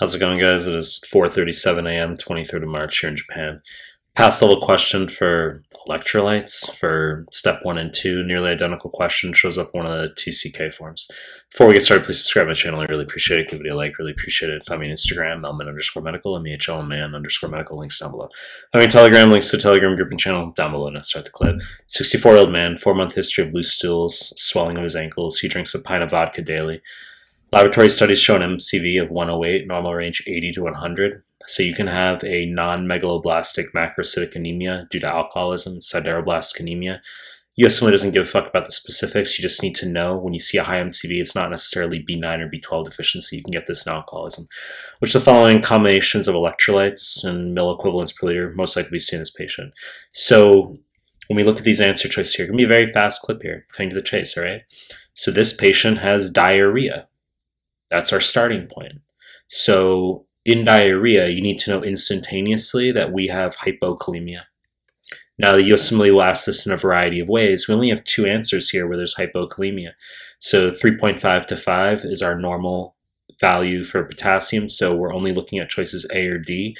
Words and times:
How's 0.00 0.14
it 0.14 0.18
going, 0.18 0.38
guys? 0.38 0.66
It 0.66 0.74
is 0.74 0.98
4:37 1.12 1.86
a.m., 1.86 2.16
23rd 2.16 2.62
of 2.62 2.68
March 2.70 3.00
here 3.00 3.10
in 3.10 3.16
Japan. 3.16 3.60
Past 4.16 4.40
level 4.40 4.58
question 4.62 5.10
for 5.10 5.62
electrolytes 5.86 6.74
for 6.74 7.26
step 7.32 7.58
one 7.64 7.76
and 7.76 7.92
two, 7.92 8.24
nearly 8.24 8.48
identical 8.48 8.88
question 8.88 9.34
shows 9.34 9.58
up 9.58 9.74
one 9.74 9.86
of 9.86 9.92
the 9.92 10.08
2CK 10.14 10.72
forms. 10.72 11.06
Before 11.52 11.66
we 11.66 11.74
get 11.74 11.82
started, 11.82 12.06
please 12.06 12.16
subscribe 12.16 12.44
to 12.44 12.48
my 12.48 12.54
channel. 12.54 12.80
I 12.80 12.86
really 12.86 13.04
appreciate 13.04 13.40
it. 13.40 13.50
Give 13.50 13.60
it 13.60 13.70
a 13.70 13.76
like. 13.76 13.98
Really 13.98 14.12
appreciate 14.12 14.50
it. 14.50 14.64
Find 14.64 14.80
me 14.80 14.88
on 14.88 14.94
Instagram, 14.94 15.42
Mehlman 15.42 15.68
underscore 15.68 16.02
medical, 16.02 16.34
M-E-H-L 16.34 16.82
man 16.82 17.14
underscore 17.14 17.50
medical. 17.50 17.76
Links 17.76 17.98
down 17.98 18.12
below. 18.12 18.30
Find 18.72 18.82
me 18.82 18.88
Telegram. 18.88 19.28
Links 19.28 19.50
to 19.50 19.58
Telegram 19.58 19.96
group 19.96 20.10
and 20.10 20.18
channel 20.18 20.50
down 20.52 20.72
below. 20.72 20.88
Now 20.88 21.02
start 21.02 21.26
the 21.26 21.30
clip. 21.30 21.60
64 21.88 22.32
year 22.32 22.40
old 22.40 22.52
man, 22.52 22.78
four 22.78 22.94
month 22.94 23.16
history 23.16 23.44
of 23.44 23.52
loose 23.52 23.72
stools, 23.72 24.32
swelling 24.36 24.78
of 24.78 24.82
his 24.82 24.96
ankles. 24.96 25.40
He 25.40 25.48
drinks 25.48 25.74
a 25.74 25.82
pint 25.82 26.02
of 26.02 26.12
vodka 26.12 26.40
daily. 26.40 26.80
Laboratory 27.52 27.88
studies 27.88 28.20
show 28.20 28.36
an 28.36 28.42
MCV 28.42 29.02
of 29.02 29.10
108, 29.10 29.66
normal 29.66 29.94
range 29.94 30.22
80 30.26 30.52
to 30.52 30.62
100. 30.62 31.22
So 31.46 31.64
you 31.64 31.74
can 31.74 31.88
have 31.88 32.22
a 32.22 32.46
non-megaloblastic 32.46 33.72
macrocytic 33.74 34.36
anemia 34.36 34.86
due 34.90 35.00
to 35.00 35.08
alcoholism, 35.08 35.80
sideroblastic 35.80 36.60
anemia. 36.60 37.02
USMLE 37.60 37.90
doesn't 37.90 38.12
give 38.12 38.22
a 38.22 38.26
fuck 38.26 38.48
about 38.48 38.66
the 38.66 38.72
specifics. 38.72 39.36
You 39.36 39.42
just 39.42 39.62
need 39.62 39.74
to 39.76 39.88
know 39.88 40.16
when 40.16 40.32
you 40.32 40.38
see 40.38 40.58
a 40.58 40.62
high 40.62 40.80
MCV, 40.80 41.20
it's 41.20 41.34
not 41.34 41.50
necessarily 41.50 42.04
B9 42.08 42.38
or 42.38 42.48
B12 42.48 42.84
deficiency. 42.84 43.36
You 43.36 43.42
can 43.42 43.50
get 43.50 43.66
this 43.66 43.84
in 43.84 43.92
alcoholism, 43.92 44.46
which 45.00 45.12
the 45.12 45.20
following 45.20 45.60
combinations 45.60 46.28
of 46.28 46.36
electrolytes 46.36 47.24
and 47.24 47.56
milliequivalents 47.56 48.16
per 48.16 48.28
liter 48.28 48.52
most 48.54 48.76
likely 48.76 48.92
be 48.92 48.98
seen 49.00 49.16
in 49.16 49.22
this 49.22 49.30
patient. 49.30 49.74
So 50.12 50.78
when 51.26 51.36
we 51.36 51.42
look 51.42 51.58
at 51.58 51.64
these 51.64 51.80
answer 51.80 52.08
choices 52.08 52.34
here, 52.34 52.46
going 52.46 52.58
to 52.58 52.66
be 52.66 52.72
a 52.72 52.78
very 52.78 52.92
fast 52.92 53.22
clip 53.22 53.42
here, 53.42 53.66
cutting 53.72 53.90
to 53.90 53.96
the 53.96 54.02
chase, 54.02 54.38
all 54.38 54.44
right? 54.44 54.62
So 55.14 55.30
this 55.30 55.52
patient 55.52 55.98
has 55.98 56.30
diarrhea. 56.30 57.08
That's 57.90 58.12
our 58.12 58.20
starting 58.20 58.66
point. 58.66 59.00
So 59.46 60.26
in 60.44 60.64
diarrhea, 60.64 61.28
you 61.28 61.42
need 61.42 61.58
to 61.60 61.70
know 61.70 61.82
instantaneously 61.82 62.92
that 62.92 63.12
we 63.12 63.26
have 63.28 63.56
hypokalemia. 63.56 64.42
Now, 65.38 65.52
the 65.52 65.70
USMLE 65.70 66.12
will 66.12 66.22
ask 66.22 66.44
this 66.44 66.66
in 66.66 66.72
a 66.72 66.76
variety 66.76 67.18
of 67.18 67.28
ways. 67.28 67.66
We 67.66 67.74
only 67.74 67.88
have 67.88 68.04
two 68.04 68.26
answers 68.26 68.68
here 68.68 68.86
where 68.86 68.98
there's 68.98 69.14
hypokalemia. 69.14 69.92
So 70.38 70.70
3.5 70.70 71.46
to 71.46 71.56
5 71.56 72.04
is 72.04 72.20
our 72.20 72.38
normal 72.38 72.94
value 73.40 73.82
for 73.84 74.04
potassium, 74.04 74.68
so 74.68 74.94
we're 74.94 75.14
only 75.14 75.32
looking 75.32 75.58
at 75.58 75.70
choices 75.70 76.06
A 76.12 76.26
or 76.26 76.36
D. 76.36 76.76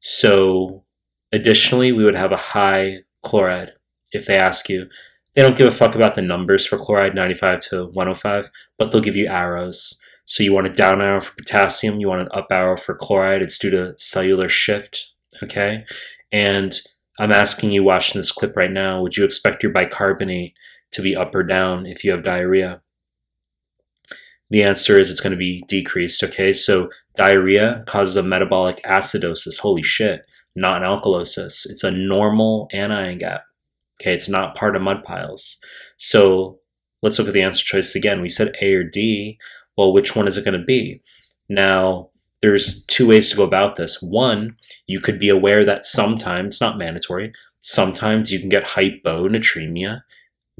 So 0.00 0.84
additionally, 1.32 1.92
we 1.92 2.04
would 2.04 2.14
have 2.14 2.32
a 2.32 2.36
high 2.36 2.98
chloride 3.22 3.72
if 4.12 4.26
they 4.26 4.36
ask 4.36 4.68
you. 4.68 4.86
They 5.34 5.40
don't 5.40 5.56
give 5.56 5.66
a 5.66 5.70
fuck 5.70 5.94
about 5.94 6.14
the 6.14 6.22
numbers 6.22 6.66
for 6.66 6.76
chloride 6.76 7.14
95 7.14 7.60
to 7.62 7.86
105, 7.86 8.50
but 8.78 8.92
they'll 8.92 9.00
give 9.00 9.16
you 9.16 9.28
arrows. 9.28 10.00
So 10.26 10.42
you 10.42 10.52
want 10.52 10.66
a 10.66 10.72
down 10.72 11.02
arrow 11.02 11.20
for 11.20 11.34
potassium, 11.34 12.00
you 12.00 12.08
want 12.08 12.22
an 12.22 12.28
up 12.32 12.48
arrow 12.50 12.76
for 12.76 12.94
chloride. 12.94 13.42
It's 13.42 13.58
due 13.58 13.70
to 13.70 13.94
cellular 13.98 14.48
shift, 14.48 15.12
okay? 15.42 15.84
And 16.32 16.78
I'm 17.18 17.32
asking 17.32 17.72
you 17.72 17.84
watching 17.84 18.18
this 18.18 18.32
clip 18.32 18.56
right 18.56 18.70
now, 18.70 19.02
would 19.02 19.16
you 19.16 19.24
expect 19.24 19.62
your 19.62 19.72
bicarbonate 19.72 20.54
to 20.92 21.02
be 21.02 21.14
up 21.14 21.34
or 21.34 21.42
down 21.42 21.86
if 21.86 22.04
you 22.04 22.10
have 22.12 22.24
diarrhea? 22.24 22.80
The 24.50 24.62
answer 24.62 24.98
is 24.98 25.10
it's 25.10 25.20
going 25.20 25.32
to 25.32 25.36
be 25.36 25.64
decreased, 25.68 26.22
okay? 26.22 26.52
So 26.52 26.88
diarrhea 27.16 27.82
causes 27.86 28.16
a 28.16 28.22
metabolic 28.22 28.82
acidosis. 28.84 29.58
Holy 29.58 29.82
shit, 29.82 30.22
not 30.56 30.82
an 30.82 30.88
alkalosis. 30.88 31.66
It's 31.68 31.84
a 31.84 31.90
normal 31.90 32.68
anion 32.72 33.18
gap. 33.18 33.42
Okay, 34.00 34.12
it's 34.12 34.28
not 34.28 34.56
part 34.56 34.74
of 34.74 34.82
MUDPILES. 34.82 35.58
So 35.96 36.58
let's 37.02 37.18
look 37.18 37.28
at 37.28 37.34
the 37.34 37.42
answer 37.42 37.64
choice 37.64 37.94
again. 37.94 38.20
We 38.20 38.28
said 38.28 38.54
A 38.60 38.74
or 38.74 38.84
D 38.84 39.38
well, 39.76 39.92
which 39.92 40.14
one 40.14 40.26
is 40.26 40.36
it 40.36 40.44
going 40.44 40.58
to 40.58 40.64
be? 40.64 41.02
Now, 41.48 42.10
there's 42.42 42.84
two 42.86 43.08
ways 43.08 43.30
to 43.30 43.36
go 43.36 43.42
about 43.42 43.76
this. 43.76 44.02
One, 44.02 44.56
you 44.86 45.00
could 45.00 45.18
be 45.18 45.28
aware 45.28 45.64
that 45.64 45.86
sometimes, 45.86 46.60
not 46.60 46.78
mandatory, 46.78 47.32
sometimes 47.62 48.30
you 48.30 48.38
can 48.38 48.50
get 48.50 48.66
hyponatremia 48.66 50.02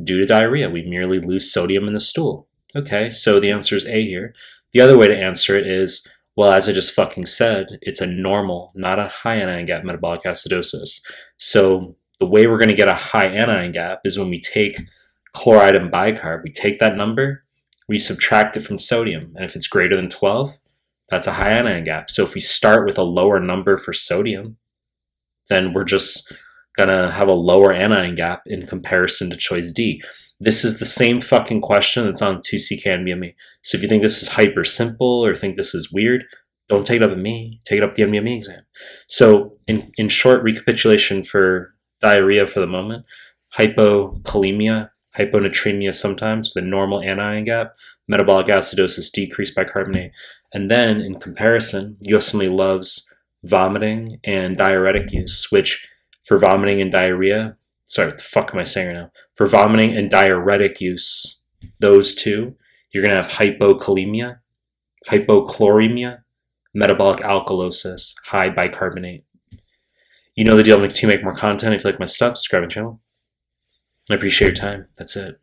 due 0.02 0.18
to 0.18 0.26
diarrhea. 0.26 0.70
We 0.70 0.82
merely 0.82 1.20
lose 1.20 1.52
sodium 1.52 1.86
in 1.86 1.92
the 1.92 2.00
stool. 2.00 2.48
Okay, 2.74 3.10
so 3.10 3.38
the 3.38 3.50
answer 3.50 3.76
is 3.76 3.86
A 3.86 4.02
here. 4.02 4.34
The 4.72 4.80
other 4.80 4.98
way 4.98 5.06
to 5.06 5.16
answer 5.16 5.56
it 5.56 5.66
is, 5.66 6.08
well, 6.36 6.52
as 6.52 6.68
I 6.68 6.72
just 6.72 6.94
fucking 6.94 7.26
said, 7.26 7.78
it's 7.82 8.00
a 8.00 8.06
normal, 8.06 8.72
not 8.74 8.98
a 8.98 9.08
high 9.08 9.36
anion 9.36 9.66
gap 9.66 9.84
metabolic 9.84 10.24
acidosis. 10.24 11.00
So 11.36 11.96
the 12.18 12.26
way 12.26 12.46
we're 12.46 12.58
going 12.58 12.70
to 12.70 12.74
get 12.74 12.88
a 12.88 12.94
high 12.94 13.26
anion 13.26 13.72
gap 13.72 14.00
is 14.04 14.18
when 14.18 14.30
we 14.30 14.40
take 14.40 14.80
chloride 15.34 15.76
and 15.76 15.92
bicarb, 15.92 16.42
we 16.42 16.50
take 16.50 16.80
that 16.80 16.96
number 16.96 17.43
we 17.88 17.98
subtract 17.98 18.56
it 18.56 18.60
from 18.60 18.78
sodium. 18.78 19.32
And 19.36 19.44
if 19.44 19.56
it's 19.56 19.68
greater 19.68 19.96
than 19.96 20.10
12, 20.10 20.58
that's 21.08 21.26
a 21.26 21.32
high 21.32 21.50
anion 21.50 21.84
gap. 21.84 22.10
So 22.10 22.22
if 22.22 22.34
we 22.34 22.40
start 22.40 22.86
with 22.86 22.98
a 22.98 23.02
lower 23.02 23.40
number 23.40 23.76
for 23.76 23.92
sodium, 23.92 24.56
then 25.48 25.72
we're 25.72 25.84
just 25.84 26.32
going 26.76 26.88
to 26.88 27.10
have 27.10 27.28
a 27.28 27.32
lower 27.32 27.72
anion 27.72 28.14
gap 28.14 28.42
in 28.46 28.66
comparison 28.66 29.30
to 29.30 29.36
choice 29.36 29.70
D. 29.70 30.02
This 30.40 30.64
is 30.64 30.78
the 30.78 30.84
same 30.84 31.20
fucking 31.20 31.60
question 31.60 32.04
that's 32.04 32.22
on 32.22 32.38
2CK 32.38 32.84
NBME. 32.84 33.34
So 33.62 33.76
if 33.76 33.82
you 33.82 33.88
think 33.88 34.02
this 34.02 34.22
is 34.22 34.28
hyper 34.28 34.64
simple 34.64 35.24
or 35.24 35.36
think 35.36 35.54
this 35.54 35.74
is 35.74 35.92
weird, 35.92 36.24
don't 36.68 36.86
take 36.86 37.02
it 37.02 37.04
up 37.04 37.10
at 37.10 37.18
me. 37.18 37.60
Take 37.64 37.78
it 37.78 37.84
up 37.84 37.94
the 37.94 38.02
NBME 38.02 38.36
exam. 38.36 38.62
So 39.06 39.58
in, 39.68 39.90
in 39.96 40.08
short 40.08 40.42
recapitulation 40.42 41.24
for 41.24 41.74
diarrhea 42.00 42.46
for 42.46 42.60
the 42.60 42.66
moment, 42.66 43.04
hypokalemia 43.56 44.90
hyponatremia 45.18 45.94
sometimes 45.94 46.52
with 46.54 46.64
a 46.64 46.66
normal 46.66 47.00
anion 47.00 47.44
gap, 47.44 47.76
metabolic 48.08 48.46
acidosis 48.46 49.10
decreased 49.12 49.54
bicarbonate. 49.54 50.12
And 50.52 50.70
then 50.70 51.00
in 51.00 51.18
comparison, 51.18 51.96
USMLE 52.04 52.56
loves 52.56 53.14
vomiting 53.42 54.20
and 54.24 54.56
diuretic 54.56 55.12
use, 55.12 55.48
which 55.50 55.86
for 56.24 56.38
vomiting 56.38 56.80
and 56.80 56.90
diarrhea, 56.90 57.56
sorry, 57.86 58.08
what 58.08 58.18
the 58.18 58.24
fuck 58.24 58.54
am 58.54 58.60
I 58.60 58.64
saying 58.64 58.88
right 58.88 58.94
now? 58.94 59.10
For 59.34 59.46
vomiting 59.46 59.96
and 59.96 60.10
diuretic 60.10 60.80
use, 60.80 61.44
those 61.80 62.14
two, 62.14 62.54
you're 62.92 63.04
going 63.04 63.16
to 63.16 63.22
have 63.26 63.32
hypokalemia, 63.32 64.38
hypochloremia, 65.08 66.20
metabolic 66.74 67.20
alkalosis, 67.20 68.14
high 68.26 68.50
bicarbonate. 68.50 69.24
You 70.34 70.44
know 70.44 70.56
the 70.56 70.62
deal. 70.62 70.86
To 70.88 71.06
make 71.06 71.22
more 71.22 71.34
content. 71.34 71.74
If 71.74 71.84
you 71.84 71.90
like 71.90 72.00
my 72.00 72.06
stuff, 72.06 72.36
subscribe 72.38 72.62
my 72.62 72.68
channel. 72.68 73.00
I 74.10 74.14
appreciate 74.14 74.48
your 74.48 74.54
time. 74.54 74.88
That's 74.96 75.16
it. 75.16 75.40